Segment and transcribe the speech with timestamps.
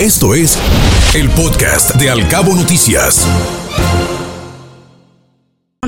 [0.00, 0.58] Esto es
[1.14, 3.26] el podcast de Alcabo Noticias.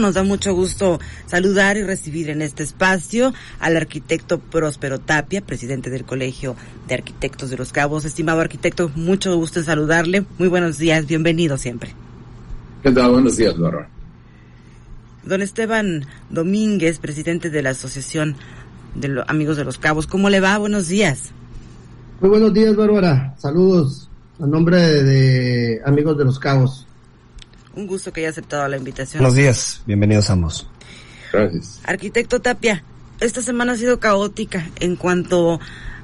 [0.00, 5.90] Nos da mucho gusto saludar y recibir en este espacio al arquitecto Próspero Tapia, presidente
[5.90, 8.06] del Colegio de Arquitectos de los Cabos.
[8.06, 10.24] Estimado arquitecto, mucho gusto en saludarle.
[10.38, 11.94] Muy buenos días, bienvenido siempre.
[12.82, 13.10] ¿Qué tal?
[13.10, 13.90] Buenos días, Laura.
[15.22, 18.36] Don Esteban Domínguez, presidente de la Asociación
[18.94, 20.06] de los Amigos de los Cabos.
[20.06, 20.56] ¿Cómo le va?
[20.56, 21.34] Buenos días.
[22.20, 23.32] Muy buenos días, Bárbara.
[23.38, 24.08] Saludos
[24.40, 26.84] a nombre de Amigos de los Cabos.
[27.76, 29.22] Un gusto que haya aceptado la invitación.
[29.22, 30.66] Buenos días, bienvenidos ambos.
[31.32, 31.80] Gracias.
[31.84, 32.82] Arquitecto Tapia,
[33.20, 35.60] esta semana ha sido caótica en cuanto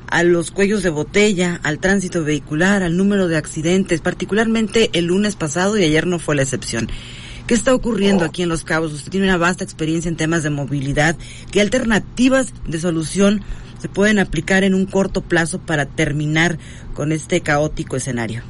[0.07, 5.35] a los cuellos de botella, al tránsito vehicular, al número de accidentes, particularmente el lunes
[5.35, 6.89] pasado y ayer no fue la excepción.
[7.49, 8.93] ¿Qué está ocurriendo aquí en Los Cabos?
[8.93, 11.17] Usted tiene una vasta experiencia en temas de movilidad.
[11.51, 13.43] ¿Qué alternativas de solución
[13.85, 16.59] se pueden aplicar en un corto plazo para terminar
[16.95, 18.41] con este caótico escenario?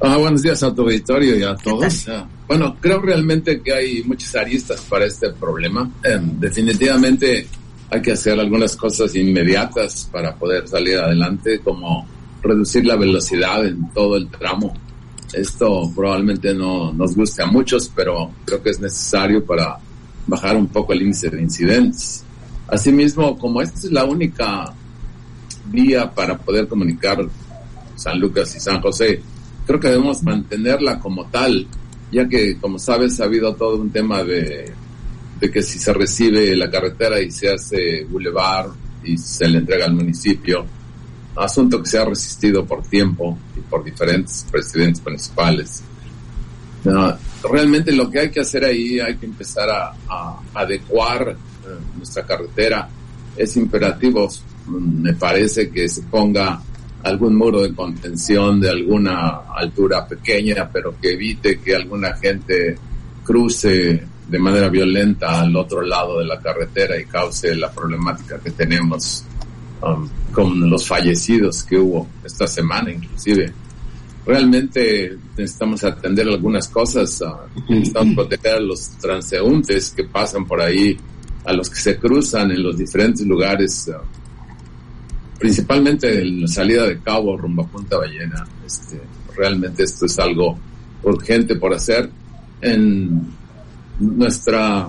[0.00, 2.06] Ah, buenos días a tu auditorio y a todos.
[2.06, 5.90] Ah, bueno, creo realmente que hay muchas aristas para este problema.
[6.04, 7.48] Eh, definitivamente
[7.90, 12.06] hay que hacer algunas cosas inmediatas para poder salir adelante, como
[12.44, 14.72] reducir la velocidad en todo el tramo.
[15.32, 19.76] Esto probablemente no nos guste a muchos, pero creo que es necesario para
[20.28, 22.24] bajar un poco el índice de incidentes.
[22.70, 24.72] Asimismo, como esta es la única
[25.66, 27.26] vía para poder comunicar
[27.96, 29.20] San Lucas y San José,
[29.66, 31.66] creo que debemos mantenerla como tal,
[32.12, 34.72] ya que, como sabes, ha habido todo un tema de,
[35.40, 38.68] que si se recibe la carretera y se hace bulevar
[39.04, 40.64] y se le entrega al municipio,
[41.36, 45.82] asunto que se ha resistido por tiempo y por diferentes presidentes municipales.
[47.50, 51.36] Realmente lo que hay que hacer ahí, hay que empezar a, adecuar
[51.96, 52.88] nuestra carretera.
[53.36, 54.28] Es imperativo,
[54.66, 56.60] mm, me parece, que se ponga
[57.02, 62.76] algún muro de contención de alguna altura pequeña, pero que evite que alguna gente
[63.24, 68.50] cruce de manera violenta al otro lado de la carretera y cause la problemática que
[68.52, 69.24] tenemos
[69.82, 73.52] um, con los fallecidos que hubo esta semana inclusive.
[74.24, 80.96] Realmente necesitamos atender algunas cosas, uh, necesitamos proteger a los transeúntes que pasan por ahí,
[81.44, 86.98] a los que se cruzan en los diferentes lugares, uh, principalmente en la salida de
[87.00, 88.46] Cabo rumbo a Punta Ballena.
[88.66, 89.00] Este,
[89.36, 90.58] realmente esto es algo
[91.02, 92.10] urgente por hacer.
[92.60, 93.26] En
[93.98, 94.88] nuestra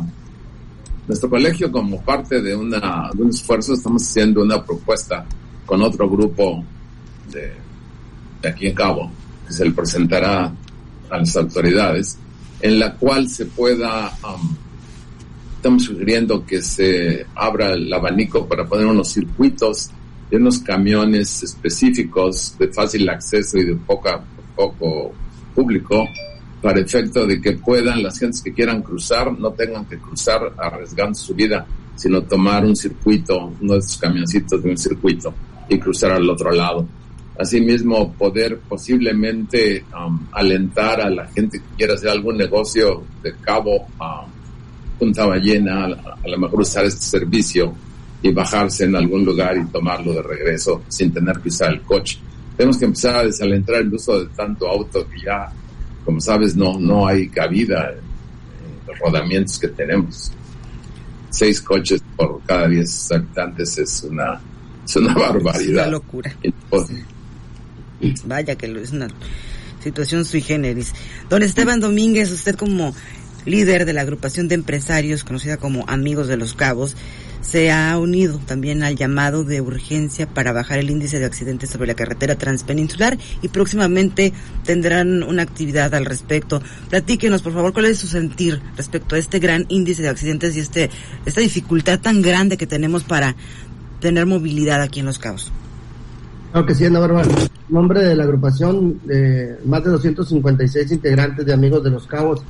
[1.07, 5.25] nuestro colegio, como parte de, una, de un esfuerzo, estamos haciendo una propuesta
[5.65, 6.63] con otro grupo
[7.31, 7.51] de,
[8.41, 9.11] de aquí en Cabo,
[9.45, 10.53] que se le presentará
[11.09, 12.17] a las autoridades,
[12.61, 14.55] en la cual se pueda, um,
[15.61, 19.91] estamos sugiriendo que se abra el abanico para poner unos circuitos
[20.27, 24.23] de unos camiones específicos de fácil acceso y de poca,
[24.55, 25.13] poco
[25.53, 26.07] público
[26.63, 31.13] para efecto de que puedan las gentes que quieran cruzar no tengan que cruzar arriesgando
[31.13, 31.63] su vida,
[31.95, 35.31] sino tomar un circuito, uno de esos camioncitos de un circuito
[35.69, 36.87] y cruzar al otro lado.
[37.37, 43.85] Asimismo, poder posiblemente um, alentar a la gente que quiera hacer algún negocio de cabo
[43.99, 44.25] a
[45.01, 47.73] Punta Ballena, a, lo mejor usar este servicio
[48.21, 52.19] y bajarse en algún lugar y tomarlo de regreso sin tener que usar el coche.
[52.55, 55.51] Tenemos que empezar a desalentar el uso de tanto auto que ya,
[56.05, 60.31] como sabes, no, no hay cabida en los rodamientos que tenemos.
[61.31, 64.39] Seis coches por cada diez habitantes es una,
[64.85, 65.63] es una barbaridad.
[65.63, 66.31] Es una locura.
[68.25, 69.07] Vaya que es una
[69.81, 70.93] situación sui generis.
[71.27, 72.93] Don Esteban Domínguez, usted como
[73.45, 76.95] líder de la agrupación de empresarios conocida como Amigos de los Cabos,
[77.41, 81.87] se ha unido también al llamado de urgencia para bajar el índice de accidentes sobre
[81.87, 84.31] la carretera transpeninsular y próximamente
[84.63, 86.61] tendrán una actividad al respecto.
[86.89, 90.59] Platíquenos, por favor, cuál es su sentir respecto a este gran índice de accidentes y
[90.59, 90.89] este
[91.25, 93.35] esta dificultad tan grande que tenemos para
[93.99, 95.51] tener movilidad aquí en Los Cabos.
[96.51, 96.85] Claro que sí,
[97.69, 102.43] nombre de la agrupación de más de 256 integrantes de Amigos de Los Cabos,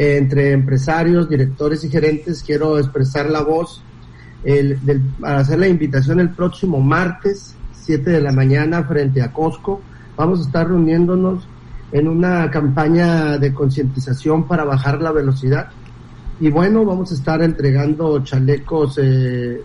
[0.00, 3.82] entre empresarios, directores y gerentes, quiero expresar la voz
[4.44, 9.32] el, del, para hacer la invitación el próximo martes, 7 de la mañana, frente a
[9.32, 9.80] Costco.
[10.16, 11.48] Vamos a estar reuniéndonos
[11.90, 15.68] en una campaña de concientización para bajar la velocidad.
[16.38, 19.60] Y bueno, vamos a estar entregando chalecos eh,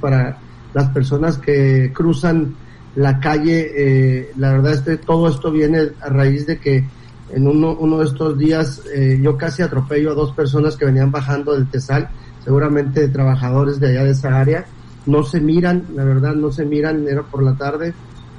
[0.00, 0.38] para
[0.72, 2.54] las personas que cruzan
[2.94, 3.70] la calle.
[3.76, 6.84] Eh, la verdad es que todo esto viene a raíz de que
[7.30, 11.10] en uno, uno de estos días eh, yo casi atropello a dos personas que venían
[11.10, 12.08] bajando del Tesal
[12.44, 14.64] seguramente trabajadores de allá de esa área,
[15.06, 17.92] no se miran, la verdad no se miran, era por la tarde,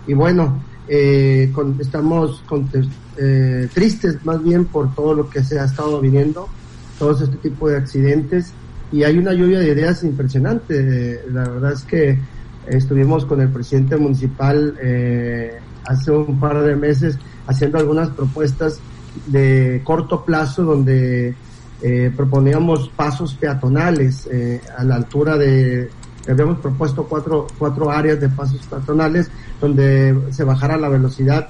[0.07, 2.41] y bueno, eh, estamos
[3.17, 6.47] eh, tristes más bien por todo lo que se ha estado viviendo,
[6.97, 8.53] todos este tipo de accidentes.
[8.91, 11.21] Y hay una lluvia de ideas impresionante.
[11.31, 12.17] La verdad es que
[12.67, 17.17] estuvimos con el presidente municipal eh, hace un par de meses
[17.47, 18.79] haciendo algunas propuestas
[19.25, 21.33] de corto plazo donde
[21.81, 25.89] eh, proponíamos pasos peatonales eh, a la altura de
[26.29, 29.29] habíamos propuesto cuatro, cuatro áreas de pasos peatonales
[29.61, 31.47] donde se bajara la velocidad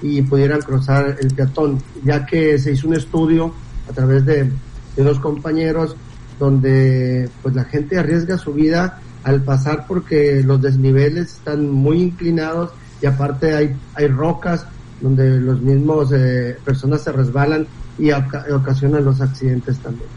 [0.00, 3.52] y pudieran cruzar el peatón, ya que se hizo un estudio
[3.88, 5.94] a través de, de unos compañeros
[6.38, 12.70] donde pues la gente arriesga su vida al pasar porque los desniveles están muy inclinados
[13.00, 14.66] y aparte hay, hay rocas
[15.00, 17.66] donde los mismos eh, personas se resbalan
[17.98, 20.08] y ocasionan los accidentes también.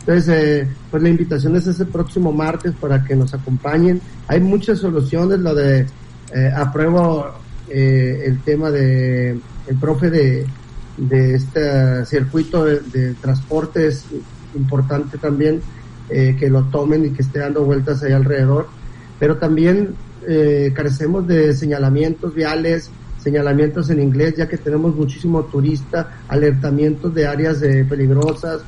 [0.00, 4.00] Entonces, eh, pues la invitación es ese próximo martes para que nos acompañen.
[4.28, 5.86] Hay muchas soluciones, lo de
[6.34, 7.26] eh, apruebo
[7.70, 10.46] eh, el tema de el profe de,
[10.98, 14.04] de este circuito de, de transporte es
[14.54, 15.62] importante también
[16.10, 18.68] eh, que lo tomen y que esté dando vueltas ahí alrededor,
[19.18, 19.94] pero también
[20.28, 27.26] eh, carecemos de señalamientos viales, señalamientos en inglés, ya que tenemos muchísimo turista, alertamientos de
[27.26, 28.62] áreas eh, peligrosas,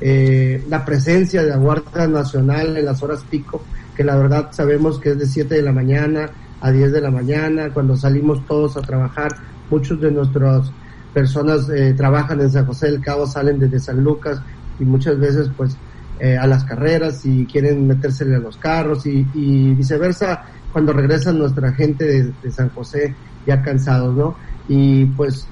[0.00, 3.62] eh, la presencia de la Guardia Nacional en las horas pico,
[3.96, 6.30] que la verdad sabemos que es de 7 de la mañana
[6.60, 9.32] a 10 de la mañana, cuando salimos todos a trabajar,
[9.70, 10.70] muchos de nuestras
[11.14, 14.40] personas eh, trabajan en San José del Cabo, salen desde San Lucas
[14.78, 15.76] y muchas veces pues
[16.20, 21.38] eh, a las carreras y quieren metérsele a los carros y, y viceversa cuando regresan
[21.38, 23.14] nuestra gente de, San José
[23.46, 24.36] ya cansados, ¿no?
[24.68, 25.46] Y pues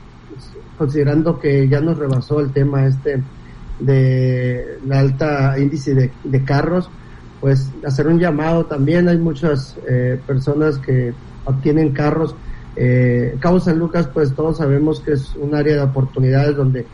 [0.79, 3.23] considerando que ya nos rebasó el tema este
[3.79, 6.91] de la alta índice de, de carros,
[7.41, 11.13] pues hacer un llamado también, hay muchas eh, personas que
[11.45, 12.35] obtienen carros.
[12.77, 16.87] Eh, Cabo San Lucas, pues todos sabemos que es un área de oportunidades donde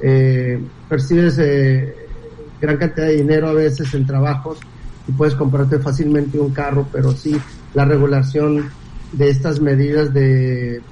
[0.00, 1.94] eh, percibes eh,
[2.60, 4.58] gran cantidad de dinero a veces en trabajos
[5.06, 7.36] y puedes comprarte fácilmente un carro, pero sí
[7.74, 8.70] la regulación
[9.12, 10.82] de estas medidas de eh,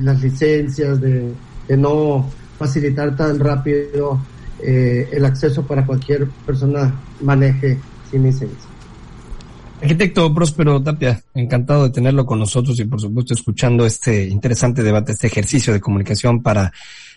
[0.00, 1.32] las licencias, de,
[1.68, 4.20] de, no facilitar tan rápido
[4.60, 7.78] eh, el acceso para cualquier persona maneje
[8.10, 8.75] sin licencia.
[9.80, 15.12] Arquitecto Próspero Tapia, encantado de tenerlo con nosotros y por supuesto escuchando este interesante debate,
[15.12, 16.72] este ejercicio de comunicación para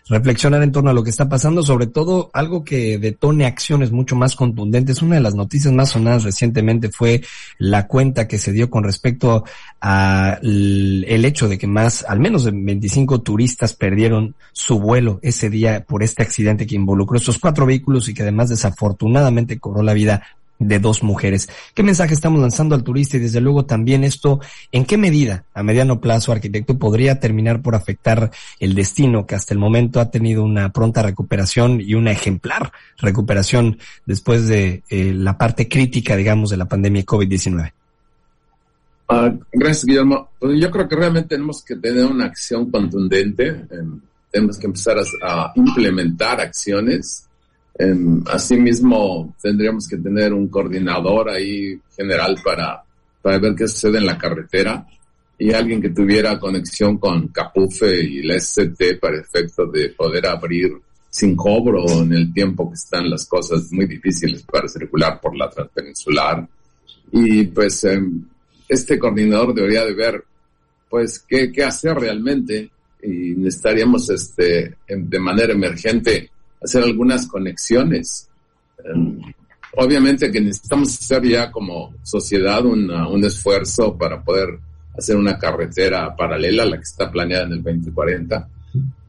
[0.09, 4.15] reflexionar en torno a lo que está pasando, sobre todo algo que detone acciones mucho
[4.15, 5.01] más contundentes.
[5.01, 7.21] Una de las noticias más sonadas recientemente fue
[7.57, 9.45] la cuenta que se dio con respecto
[9.81, 15.49] a el hecho de que más, al menos de 25 turistas perdieron su vuelo ese
[15.49, 19.93] día por este accidente que involucró estos cuatro vehículos y que además desafortunadamente cobró la
[19.93, 20.23] vida
[20.59, 21.49] de dos mujeres.
[21.73, 24.39] ¿Qué mensaje estamos lanzando al turista y desde luego también esto,
[24.71, 29.53] en qué medida a mediano plazo, arquitecto, podría terminar por afectar el destino que hasta
[29.53, 35.37] el momento ha tenido una pronta recuperación y una ejemplar recuperación después de eh, la
[35.37, 37.71] parte crítica, digamos, de la pandemia COVID-19?
[39.09, 40.29] Uh, gracias, Guillermo.
[40.39, 43.65] Pues yo creo que realmente tenemos que tener una acción contundente.
[44.29, 47.28] Tenemos que empezar a, implementar acciones
[48.27, 52.83] asimismo, tendríamos que tener un coordinador ahí general para,
[53.21, 54.85] para ver qué sucede en la carretera
[55.37, 60.73] y alguien que tuviera conexión con Capufe y la SCT para efecto de poder abrir
[61.09, 65.49] sin cobro en el tiempo que están las cosas muy difíciles para circular por la
[65.49, 66.45] transpeninsular.
[67.13, 68.01] Y pues eh,
[68.67, 70.23] este coordinador debería de ver
[70.89, 72.69] pues qué, qué hacer realmente
[73.01, 76.29] y necesitaríamos este, de manera emergente
[76.61, 78.29] hacer algunas conexiones.
[78.93, 79.19] Um,
[79.75, 84.59] obviamente que necesitamos hacer ya como sociedad una, un esfuerzo para poder
[84.97, 88.49] hacer una carretera paralela a la que está planeada en el 2040,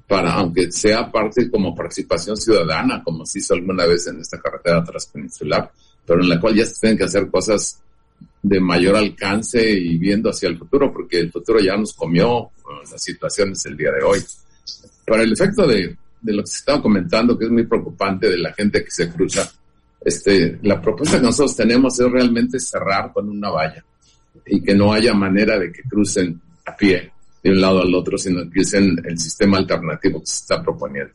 [0.06, 4.82] para, aunque sea parte como participación ciudadana, como se hizo alguna vez en esta carretera
[4.84, 5.70] transpeninsular,
[6.04, 7.80] pero en la cual ya se tienen que hacer cosas
[8.42, 12.50] de mayor alcance y viendo hacia el futuro, porque el futuro ya nos comió
[12.90, 14.20] las situaciones el día de hoy.
[15.06, 18.38] Para el efecto de de lo que se estaba comentando, que es muy preocupante de
[18.38, 19.50] la gente que se cruza.
[20.00, 23.84] Este, la propuesta que nosotros tenemos es realmente cerrar con una valla
[24.46, 27.12] y que no haya manera de que crucen a pie
[27.42, 31.12] de un lado al otro, sino que usen el sistema alternativo que se está proponiendo.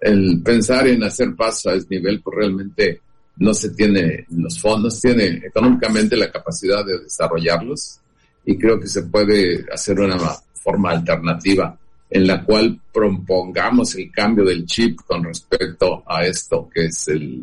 [0.00, 3.00] El pensar en hacer paso a ese nivel, pues realmente
[3.36, 8.00] no se tiene los fondos, tiene económicamente la capacidad de desarrollarlos
[8.44, 10.18] y creo que se puede hacer una
[10.54, 11.78] forma alternativa
[12.14, 17.40] en la cual propongamos el cambio del chip con respecto a esto, que es el,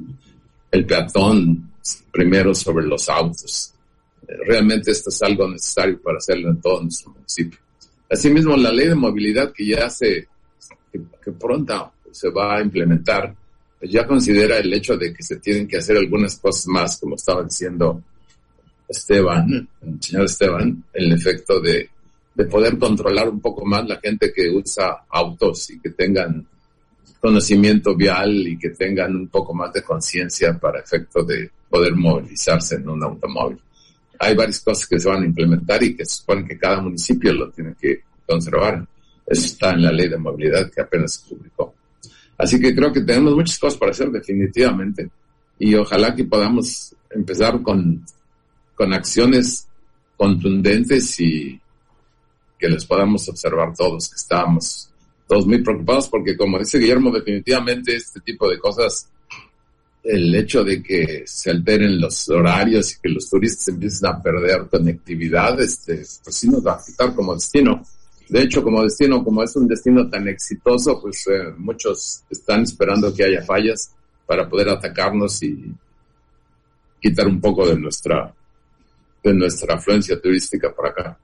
[0.69, 1.71] el peatón
[2.11, 3.73] primero sobre los autos.
[4.45, 7.59] Realmente esto es algo necesario para hacerlo en todo nuestro municipio.
[8.11, 10.27] Asimismo, la ley de movilidad que ya se,
[10.91, 13.35] que, pronto se va a implementar,
[13.81, 17.41] ya considera el hecho de que se tienen que hacer algunas cosas más, como estaba
[17.43, 18.03] diciendo
[18.87, 21.89] Esteban, el señor Esteban, el efecto de,
[22.39, 26.47] de poder controlar un poco más la gente que usa autos y que tengan
[27.19, 32.75] conocimiento vial y que tengan un poco más de conciencia para efecto de poder movilizarse
[32.75, 33.59] en un automóvil.
[34.19, 37.33] Hay varias cosas que se van a implementar y que se supone que cada municipio
[37.33, 38.87] lo tiene que conservar.
[39.27, 41.75] Eso está en la ley de movilidad que apenas se publicó.
[42.37, 45.09] Así que creo que tenemos muchas cosas para hacer definitivamente
[45.59, 48.01] y ojalá que podamos empezar con,
[48.75, 49.67] con acciones
[50.15, 51.58] contundentes y
[52.59, 54.89] que les podamos observar todos, que estamos
[55.25, 59.09] todos muy preocupados porque como dice Guillermo, definitivamente este tipo de cosas,
[60.03, 64.67] el hecho de que se alteren los horarios y que los turistas empiecen a perder
[64.67, 67.83] conectividad, este, pues sí nos va a afectar como destino.
[68.27, 73.13] De hecho, como destino, como es un destino tan exitoso, pues eh, muchos están esperando
[73.13, 73.91] que haya fallas
[74.25, 75.73] para poder atacarnos y
[76.99, 78.33] quitar un poco de nuestra
[79.23, 81.17] de nuestra afluencia turística por acá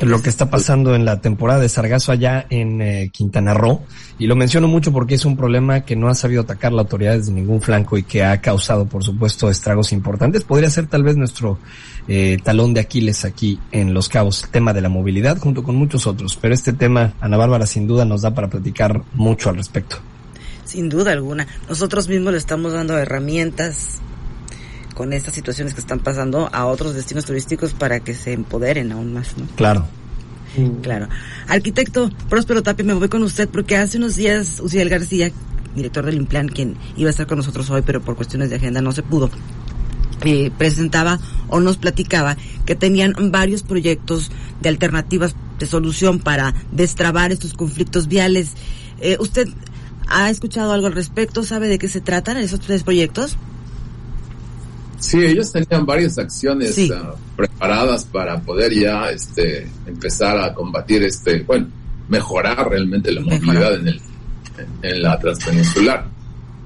[0.00, 3.82] lo que está pasando en la temporada de Sargazo allá en eh, Quintana Roo.
[4.18, 7.14] Y lo menciono mucho porque es un problema que no ha sabido atacar la autoridad
[7.14, 10.44] desde ningún flanco y que ha causado, por supuesto, estragos importantes.
[10.44, 11.58] Podría ser tal vez nuestro
[12.06, 16.06] eh, talón de Aquiles aquí en Los Cabos, tema de la movilidad junto con muchos
[16.06, 16.38] otros.
[16.40, 19.96] Pero este tema, Ana Bárbara, sin duda nos da para platicar mucho al respecto.
[20.64, 21.46] Sin duda alguna.
[21.68, 24.00] Nosotros mismos le estamos dando herramientas
[24.98, 29.14] con estas situaciones que están pasando a otros destinos turísticos para que se empoderen aún
[29.14, 29.46] más, ¿no?
[29.54, 29.86] Claro.
[30.82, 31.06] Claro.
[31.46, 35.30] Arquitecto Próspero Tapia, me voy con usted porque hace unos días Uciel García,
[35.76, 38.80] director del Implan, quien iba a estar con nosotros hoy, pero por cuestiones de agenda
[38.80, 39.30] no se pudo,
[40.24, 42.36] eh, presentaba o nos platicaba
[42.66, 48.50] que tenían varios proyectos de alternativas de solución para destrabar estos conflictos viales.
[49.00, 49.46] Eh, ¿Usted
[50.08, 51.44] ha escuchado algo al respecto?
[51.44, 53.36] ¿Sabe de qué se tratan esos tres proyectos?
[54.98, 61.42] Sí, ellos tenían varias acciones ah, preparadas para poder ya este, empezar a combatir este,
[61.42, 61.68] bueno,
[62.08, 64.00] mejorar realmente la movilidad en, el,
[64.82, 66.06] en, la transpeninsular.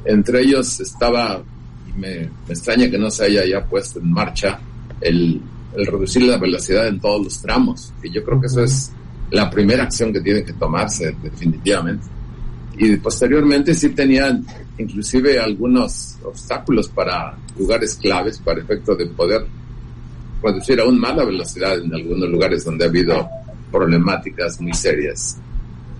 [0.04, 1.42] Entre ellos estaba,
[1.88, 4.58] y me, extraña que no se haya ya puesto en marcha,
[5.00, 5.40] el,
[5.76, 8.92] el reducir la velocidad en todos los tramos, y yo creo que eso es
[9.30, 12.06] la primera acción que tiene que tomarse definitivamente.
[12.82, 14.44] Y posteriormente sí tenían
[14.76, 19.46] inclusive algunos obstáculos para lugares claves para efecto de poder
[20.42, 23.28] reducir aún más la velocidad en algunos lugares donde ha habido
[23.70, 25.36] problemáticas muy serias,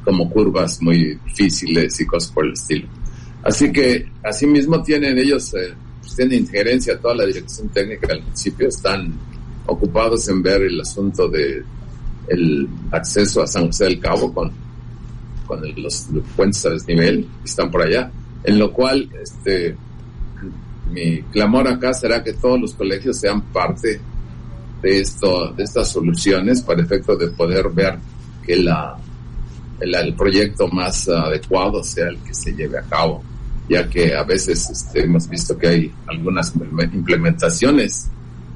[0.05, 2.89] como curvas muy difíciles y cosas por el estilo.
[3.45, 8.67] Así que, asimismo, tienen ellos, eh, pues tienen injerencia toda la dirección técnica del municipio,
[8.67, 9.12] están
[9.67, 11.62] ocupados en ver el asunto de
[12.27, 14.51] el acceso a San José del Cabo con,
[15.52, 18.11] con los, puentes a desnivel, están por allá.
[18.44, 19.76] En lo cual este
[20.90, 24.00] mi clamor acá será que todos los colegios sean parte
[24.82, 27.99] de esto de estas soluciones para efecto de poder ver
[28.44, 28.99] que la
[29.80, 33.23] el, proyecto más adecuado sea el que se lleve a cabo
[33.68, 36.52] ya que a veces este, hemos visto que hay algunas
[36.92, 38.09] implementaciones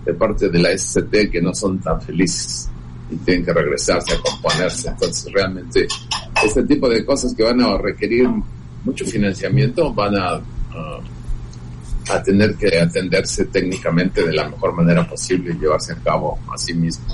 [0.04, 2.68] de parte de la SCT que no son tan felices
[3.10, 4.88] y tienen que regresarse a componerse.
[4.88, 5.86] Entonces, realmente,
[6.44, 8.28] este tipo de cosas que van a requerir
[8.84, 10.40] mucho financiamiento van a,
[12.08, 16.56] a, tener que atenderse técnicamente de la mejor manera posible y llevarse a cabo a
[16.56, 17.04] sí mismo,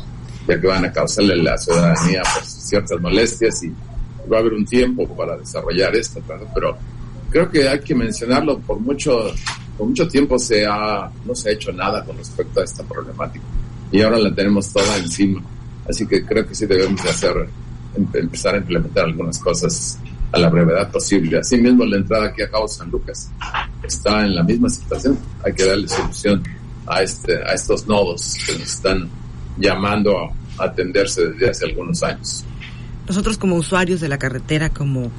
[0.46, 3.72] ya que van a causarle a la ciudadanía pues, ciertas molestias y
[4.30, 6.20] va a haber un tiempo para desarrollar esto,
[6.54, 6.76] pero
[7.30, 9.32] creo que hay que mencionarlo por mucho
[9.76, 13.44] por mucho tiempo se ha no se ha hecho nada con respecto a esta problemática.
[13.90, 15.42] Y ahora la tenemos toda encima
[15.88, 17.48] así que creo que sí debemos de hacer
[17.94, 19.98] em, empezar a implementar algunas cosas
[20.32, 21.38] a la brevedad posible.
[21.38, 23.30] Asimismo, la entrada aquí a Cabo San Lucas
[23.82, 25.18] está en la misma situación.
[25.44, 26.42] Hay que darle solución
[26.86, 29.08] a, este, a estos nodos que nos están
[29.58, 32.44] llamando a atenderse desde hace algunos años.
[33.06, 35.10] Nosotros como usuarios de la carretera, como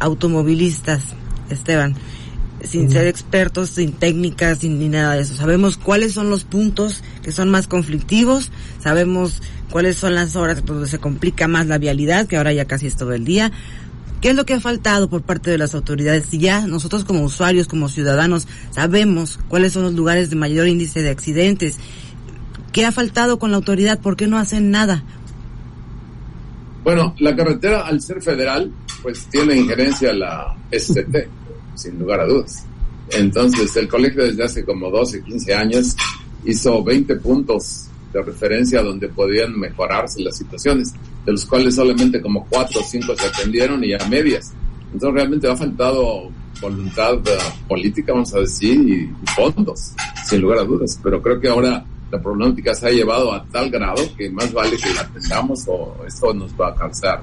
[0.00, 1.14] automovilistas,
[1.50, 1.94] Esteban,
[2.62, 5.34] sin ser expertos, sin técnicas, sin ni nada de eso.
[5.34, 8.50] Sabemos cuáles son los puntos que son más conflictivos,
[8.80, 12.86] sabemos cuáles son las horas donde se complica más la vialidad, que ahora ya casi
[12.86, 13.52] es todo el día,
[14.20, 16.26] ¿Qué es lo que ha faltado por parte de las autoridades?
[16.28, 21.02] Si ya nosotros como usuarios, como ciudadanos, sabemos cuáles son los lugares de mayor índice
[21.02, 21.78] de accidentes,
[22.72, 24.00] ¿qué ha faltado con la autoridad?
[24.00, 25.04] ¿Por qué no hacen nada?
[26.82, 28.72] Bueno, la carretera al ser federal,
[29.02, 31.28] pues tiene injerencia la SCT,
[31.78, 32.64] sin lugar a dudas.
[33.10, 35.96] Entonces, el colegio desde hace como 12, 15 años
[36.44, 40.94] hizo 20 puntos de referencia donde podían mejorarse las situaciones,
[41.24, 44.52] de los cuales solamente como cuatro o cinco se atendieron y a medias.
[44.92, 46.30] Entonces realmente ha faltado
[46.60, 49.92] voluntad eh, política, vamos a decir, y fondos,
[50.26, 50.98] sin lugar a dudas.
[51.02, 54.76] Pero creo que ahora la problemática se ha llevado a tal grado que más vale
[54.76, 57.22] que la atendamos o esto nos va a causar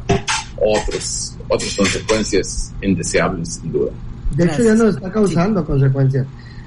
[0.58, 3.92] otros, otras consecuencias indeseables, sin duda.
[4.36, 6.26] De hecho, ya nos está causando consecuencias.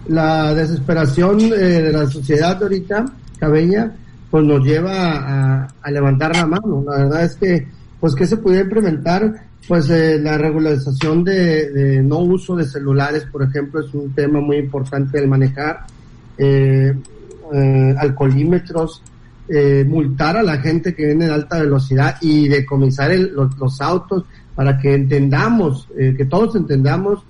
[0.08, 3.04] La desesperación eh, de la sociedad ahorita,
[3.38, 3.92] cabeña,
[4.30, 6.84] pues nos lleva a, levantar la mano.
[6.86, 7.66] La verdad es que,
[8.00, 9.48] pues, que se pudiera implementar?
[9.66, 14.56] Pues eh, la regularización de, no uso de celulares, por ejemplo, es un tema muy
[14.56, 15.84] importante el manejar.
[16.38, 16.94] Eh,
[17.52, 19.02] eh, alcoholímetros,
[19.48, 24.76] eh, multar a la gente que viene de alta velocidad y decomisar los, autos para
[24.76, 27.24] que entendamos, eh, que todos entendamos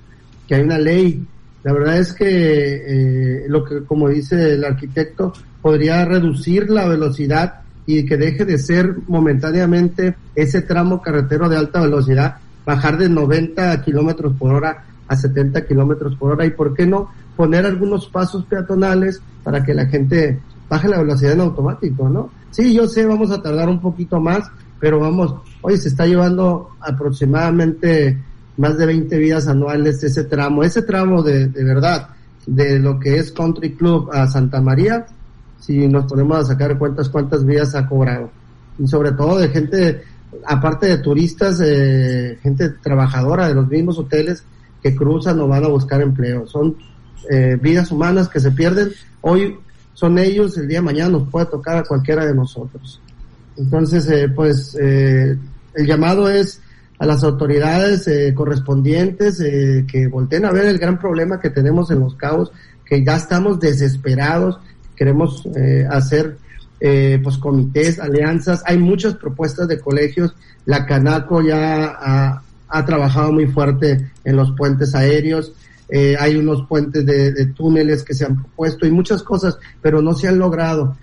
[0.49, 1.25] que hay una ley.
[1.62, 7.61] La verdad es que eh, lo que, como dice el arquitecto, podría reducir la velocidad
[7.87, 13.83] y que deje de ser momentáneamente ese tramo carretero de alta velocidad, bajar de 90
[13.83, 17.11] kilómetros por hora a 70 kilómetros por hora y, ¿por qué no?
[17.37, 20.38] Poner algunos pasos peatonales para que la gente
[20.69, 22.31] baje la velocidad en automático, ¿no?
[22.50, 26.71] Sí, yo sé, vamos a tardar un poquito más, pero vamos, hoy se está llevando
[26.81, 28.19] aproximadamente
[28.59, 32.09] más de 20 vidas anuales ese tramo, ese tramo de, de verdad,
[32.47, 35.07] de lo que es Country Club a Santa María,
[35.59, 38.31] si nos ponemos a sacar cuentas cuántas vidas ha cobrado.
[38.79, 40.03] Y sobre todo de gente,
[40.47, 44.45] aparte de turistas, eh, gente trabajadora de los mismos hoteles
[44.83, 46.47] que cruzan o van a buscar empleo.
[46.47, 46.77] Son
[47.31, 48.91] eh, vidas humanas que se pierden.
[49.21, 49.57] Hoy
[49.95, 53.00] son ellos, el día de mañana nos puede tocar a cualquiera de nosotros.
[53.57, 55.37] Entonces, eh, pues eh,
[55.75, 56.61] el llamado es
[56.99, 62.14] a las autoridades correspondientes que volteen a ver el gran problema que tenemos en los
[62.17, 62.50] cabos,
[62.85, 64.59] que ya estamos desesperados,
[64.97, 65.47] queremos
[65.90, 66.37] hacer
[66.81, 73.47] pues comités, alianzas, hay muchas propuestas de colegios, la Canaco ya ha, ha trabajado muy
[73.47, 75.52] fuerte en los puentes aéreos,
[75.89, 80.13] eh, hay unos puentes de, túneles que se han propuesto y muchas cosas, pero no
[80.13, 80.97] se han logrado.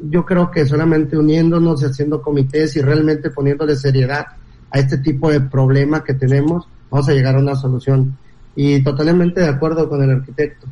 [0.00, 4.26] Yo creo que solamente uniéndonos y haciendo comités y realmente poniéndole seriedad
[4.72, 8.16] a este tipo de problema que tenemos, vamos a llegar a una solución.
[8.54, 10.66] Y totalmente de acuerdo con el arquitecto.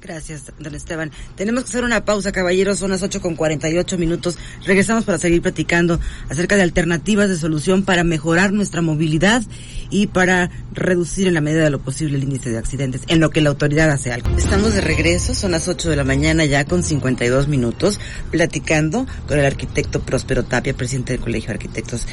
[0.00, 1.10] Gracias, don Esteban.
[1.34, 2.78] Tenemos que hacer una pausa, caballeros.
[2.78, 4.38] Son las 8 con 48 minutos.
[4.64, 5.98] Regresamos para seguir platicando
[6.30, 9.42] acerca de alternativas de solución para mejorar nuestra movilidad
[9.90, 13.30] y para reducir en la medida de lo posible el índice de accidentes, en lo
[13.30, 14.30] que la autoridad hace algo.
[14.36, 17.98] Estamos de regreso, son las 8 de la mañana ya con 52 minutos,
[18.30, 22.06] platicando con el arquitecto Próspero Tapia, presidente del Colegio de Arquitectos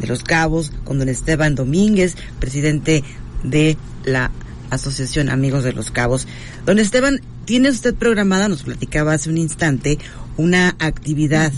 [0.00, 3.04] de Los Cabos, con don Esteban Domínguez, presidente
[3.42, 4.30] de la
[4.70, 6.26] Asociación Amigos de los Cabos.
[6.66, 9.98] Don Esteban, tiene usted programada, nos platicaba hace un instante,
[10.36, 11.52] una actividad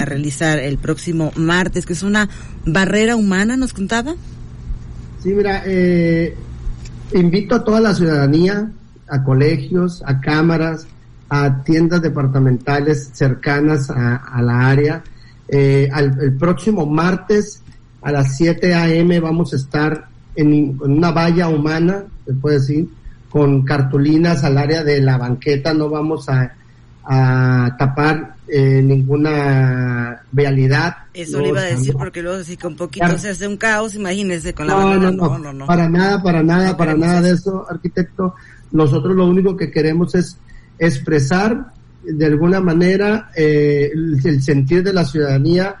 [0.00, 2.28] a realizar el próximo martes, que es una
[2.64, 4.14] barrera humana, nos contaba.
[5.22, 6.36] Sí, mira, eh,
[7.12, 8.70] invito a toda la ciudadanía,
[9.08, 10.86] a colegios, a cámaras,
[11.28, 15.02] a tiendas departamentales cercanas a, la área.
[15.48, 17.62] Eh, el próximo martes
[18.02, 19.18] a las 7 a.m.
[19.20, 22.88] vamos a estar en, en, una valla humana, se puede decir,
[23.28, 26.54] con cartulinas al área de la banqueta, no vamos a,
[27.78, 30.94] tapar eh, ninguna vialidad.
[31.14, 34.52] Eso le iba a decir porque luego si con poquito se hace un caos, imagínese
[34.52, 38.34] con la no, no, no, no, para nada, para nada, para nada de eso, arquitecto.
[38.72, 40.36] Nosotros lo único que queremos es
[40.78, 41.72] expresar
[42.04, 45.76] de alguna manera eh, el, sentir de la ciudadanía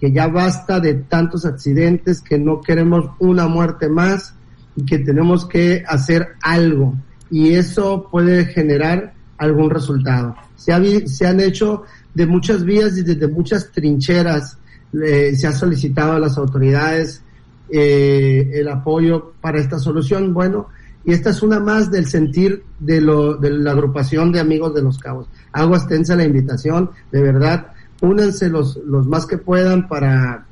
[0.00, 4.34] que ya basta de tantos accidentes, que no queremos una muerte más,
[4.76, 6.94] y que tenemos que hacer algo
[7.30, 10.36] y eso puede generar algún resultado.
[10.54, 14.58] Se, ha, se han hecho de muchas vías y desde muchas trincheras
[14.92, 17.22] se ha solicitado a las autoridades
[17.68, 20.32] eh, el apoyo para esta solución.
[20.32, 20.68] Bueno,
[21.04, 24.82] y esta es una más del sentir de, lo, de la agrupación de amigos de
[24.82, 25.28] los cabos.
[25.56, 27.68] Hago extensa la invitación, de verdad,
[28.02, 30.44] únanse los, los más que puedan para,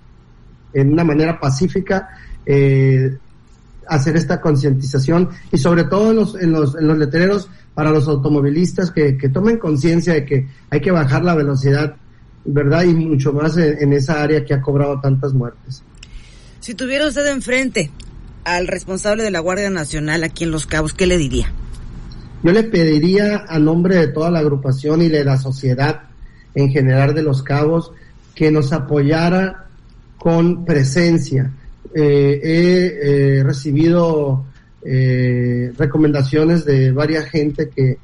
[0.73, 2.09] en una manera pacífica,
[2.47, 3.19] eh,
[3.87, 8.09] hacer esta concientización y sobre todo en los, en los, en los letreros para los
[8.09, 11.97] automovilistas que, que tomen conciencia de que hay que bajar la velocidad,
[12.47, 12.85] ¿verdad?
[12.85, 15.83] Y mucho más en, esa área que ha cobrado tantas muertes.
[16.61, 17.91] Si tuviera usted enfrente
[18.45, 21.53] al responsable de la Guardia Nacional aquí en Los Cabos, ¿qué le diría?
[22.45, 26.03] Yo le pediría a nombre de toda la agrupación y de la sociedad
[26.55, 27.91] en general de Los Cabos
[28.35, 29.65] que nos apoyara
[30.19, 31.51] con presencia,
[31.95, 34.45] eh, he eh, recibido
[34.85, 37.97] eh, recomendaciones de varias gente que,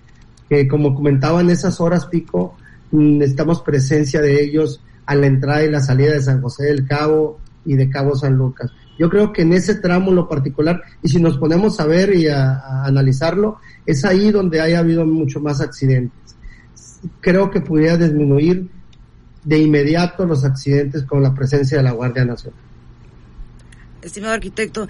[0.48, 2.56] que, como comentaba en esas horas pico,
[2.92, 7.40] necesitamos presencia de ellos a la entrada y la salida de San José del Cabo
[7.66, 8.70] y de Cabo San Lucas.
[9.00, 12.28] Yo creo que en ese tramo lo particular, y si nos ponemos a ver y
[12.28, 16.36] a, analizarlo, es ahí donde haya habido mucho más accidentes.
[17.22, 18.68] Creo que pudiera disminuir
[19.42, 22.60] de inmediato los accidentes con la presencia de la Guardia Nacional.
[24.02, 24.86] Estimado arquitecto,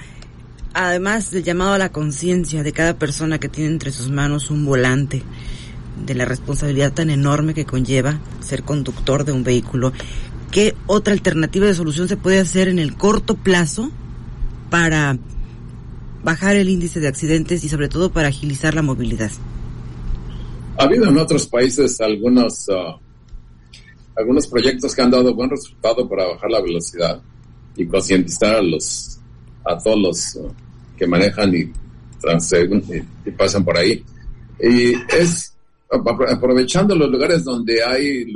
[0.75, 4.67] además del llamado a la conciencia de cada persona que tiene entre sus manos un
[4.67, 5.23] volante,
[6.05, 9.93] de la responsabilidad tan enorme que conlleva ser conductor de un vehículo,
[10.51, 13.93] ¿qué otra alternativa de solución se puede hacer en el corto plazo
[14.71, 15.19] para
[16.23, 19.31] bajar el índice de accidentes y sobre todo para agilizar la movilidad?
[20.79, 22.99] Ha habido en otros países algunos, uh,
[24.17, 27.21] algunos proyectos que han dado buen resultado para bajar la velocidad
[27.77, 29.19] y concientizar a los
[29.65, 30.53] a todos los uh,
[30.97, 31.71] que manejan y,
[33.27, 34.03] y pasan por ahí.
[34.63, 35.55] Y es
[35.91, 38.33] aprovechando los lugares donde hay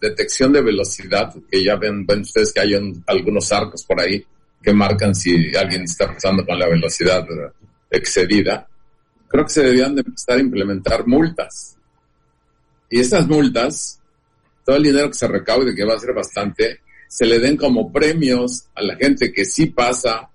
[0.00, 2.74] detección de velocidad, que ya ven, ven ustedes que hay
[3.06, 4.24] algunos arcos por ahí
[4.62, 7.26] que marcan si alguien está pasando con la velocidad
[7.90, 8.68] excedida,
[9.28, 11.76] creo que se debían de empezar a implementar multas.
[12.90, 14.00] Y estas multas,
[14.64, 17.92] todo el dinero que se recaude, que va a ser bastante, se le den como
[17.92, 20.28] premios a la gente que sí pasa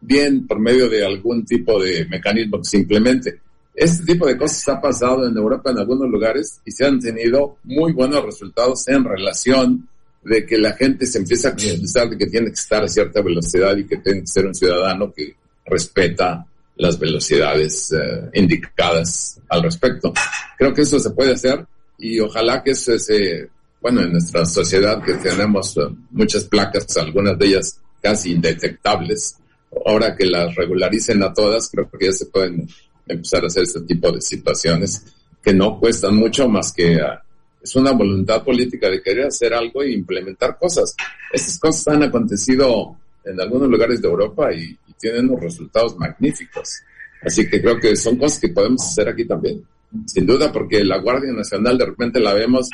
[0.00, 3.40] bien por medio de algún tipo de mecanismo que se implemente.
[3.74, 7.58] Este tipo de cosas ha pasado en Europa en algunos lugares y se han tenido
[7.64, 9.88] muy buenos resultados en relación
[10.22, 13.22] de que la gente se empieza a pensar de que tiene que estar a cierta
[13.22, 19.62] velocidad y que tiene que ser un ciudadano que respeta las velocidades eh, indicadas al
[19.62, 20.12] respecto.
[20.56, 21.66] Creo que eso se puede hacer
[21.98, 23.48] y ojalá que eso se,
[23.80, 29.36] bueno, en nuestra sociedad que tenemos eh, muchas placas, algunas de ellas casi indetectables,
[29.84, 32.68] ahora que las regularicen a todas, creo que ya se pueden
[33.06, 35.02] empezar a hacer este tipo de situaciones
[35.42, 37.18] que no cuestan mucho más que uh,
[37.62, 40.94] es una voluntad política de querer hacer algo e implementar cosas.
[41.32, 46.80] Estas cosas han acontecido en algunos lugares de Europa y, tienen unos resultados magníficos.
[47.22, 49.62] Así que creo que son cosas que podemos hacer aquí también.
[50.06, 52.68] Sin duda, porque la Guardia Nacional de repente la vemos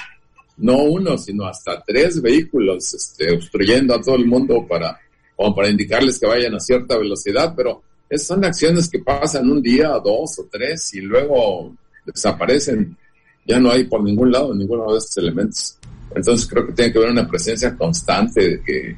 [0.57, 4.99] no uno, sino hasta tres vehículos este, obstruyendo a todo el mundo para,
[5.37, 9.61] como para indicarles que vayan a cierta velocidad, pero esas son acciones que pasan un
[9.61, 11.75] día, dos o tres y luego
[12.07, 12.97] desaparecen
[13.47, 15.79] ya no hay por ningún lado ninguno de estos elementos.
[16.15, 18.97] Entonces creo que tiene que haber una presencia constante que,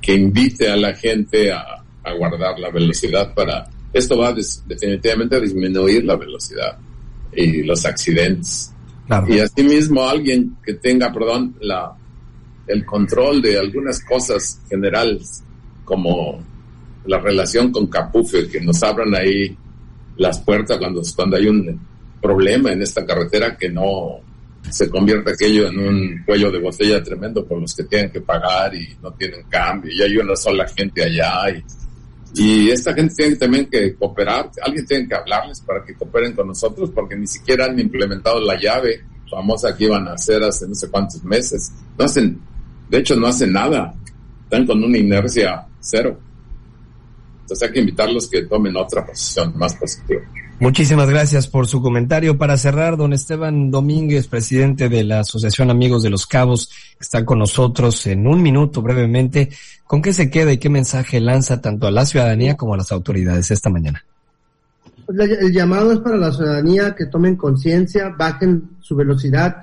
[0.00, 3.68] que invite a la gente a, a guardar la velocidad para...
[3.92, 6.76] Esto va definitivamente a disminuir la velocidad
[7.32, 8.72] y los accidentes.
[9.28, 11.94] Y asimismo alguien que tenga, perdón, la,
[12.66, 15.42] el control de algunas cosas generales,
[15.84, 16.42] como
[17.06, 19.56] la relación con Capufe, que nos abran ahí
[20.16, 21.80] las puertas cuando, cuando hay un
[22.24, 24.18] problema en esta carretera que no
[24.70, 28.74] se convierta aquello en un cuello de botella tremendo por los que tienen que pagar
[28.74, 31.62] y no tienen cambio y hay una sola gente allá y,
[32.42, 36.48] y esta gente tiene también que cooperar, alguien tiene que hablarles para que cooperen con
[36.48, 40.74] nosotros porque ni siquiera han implementado la llave famosa que iban a hacer hace no
[40.74, 41.72] sé cuántos meses.
[41.98, 42.40] No hacen,
[42.88, 43.94] de hecho no hacen nada,
[44.44, 46.18] están con una inercia cero.
[47.42, 50.22] Entonces hay que invitarlos que tomen otra posición más positiva.
[50.60, 52.38] Muchísimas gracias por su comentario.
[52.38, 57.40] Para cerrar, don Esteban Domínguez, presidente de la Asociación Amigos de los Cabos, está con
[57.40, 59.50] nosotros en un minuto brevemente.
[59.84, 62.92] ¿Con qué se queda y qué mensaje lanza tanto a la ciudadanía como a las
[62.92, 64.04] autoridades esta mañana?
[65.04, 69.56] Pues el llamado es para la ciudadanía que tomen conciencia, bajen su velocidad.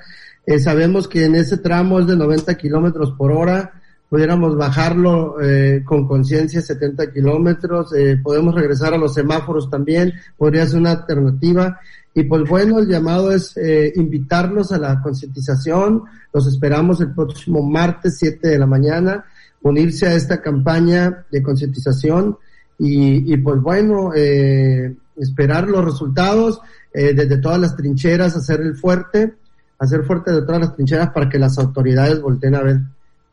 [0.46, 3.81] Eh, sabemos que en ese tramo es de 90 kilómetros por hora
[4.12, 10.68] pudiéramos bajarlo eh, con conciencia 70 kilómetros, eh, podemos regresar a los semáforos también, podría
[10.68, 11.80] ser una alternativa.
[12.14, 17.64] Y pues bueno, el llamado es eh, invitarlos a la concientización, los esperamos el próximo
[17.64, 19.24] martes 7 de la mañana,
[19.62, 22.38] unirse a esta campaña de concientización
[22.78, 26.60] y, y pues bueno, eh, esperar los resultados
[26.94, 29.36] eh, desde todas las trincheras, hacer el fuerte,
[29.80, 32.82] hacer fuerte de todas las trincheras para que las autoridades volteen a ver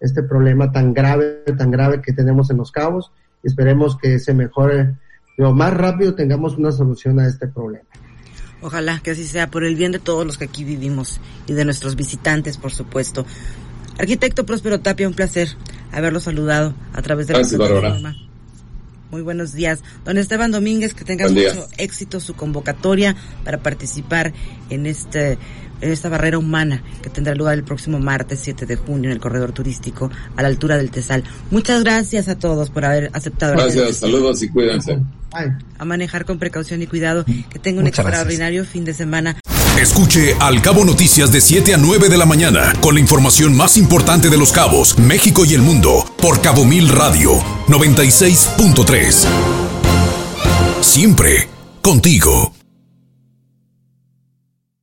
[0.00, 3.12] este problema tan grave, tan grave que tenemos en los cabos.
[3.42, 4.96] Esperemos que se mejore
[5.36, 7.84] lo más rápido, tengamos una solución a este problema.
[8.60, 11.64] Ojalá que así sea por el bien de todos los que aquí vivimos y de
[11.64, 13.24] nuestros visitantes, por supuesto.
[13.98, 15.48] Arquitecto Próspero Tapia, un placer
[15.92, 18.16] haberlo saludado a través de la plataforma.
[19.10, 19.82] Muy buenos días.
[20.04, 24.34] Don Esteban Domínguez, que tenga mucho éxito su convocatoria para participar
[24.68, 25.38] en este
[25.80, 29.52] esta barrera humana que tendrá lugar el próximo martes 7 de junio en el corredor
[29.52, 31.24] turístico a la altura del Tesal.
[31.50, 33.54] Muchas gracias a todos por haber aceptado.
[33.54, 35.00] Gracias, saludos y cuídense.
[35.78, 37.24] A manejar con precaución y cuidado.
[37.24, 39.36] Que tenga un extraordinario fin de semana.
[39.80, 43.76] Escuche Al Cabo Noticias de 7 a 9 de la mañana con la información más
[43.76, 47.38] importante de los cabos, México y el mundo por Cabo Mil Radio
[47.68, 49.26] 96.3.
[50.80, 51.48] Siempre
[51.80, 52.57] contigo.